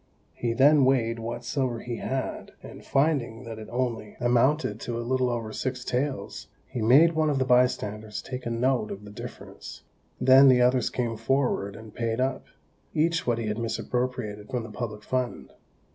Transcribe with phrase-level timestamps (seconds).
[0.33, 5.05] He then weighed what silver he had, and finding that it only amounted to a
[5.05, 9.11] little over six taels, he made one of the bystanders take a note of the
[9.11, 9.83] difference.
[10.19, 12.47] Then the others came forward and paid up,
[12.95, 15.53] each what he had misappropriated from the public fund.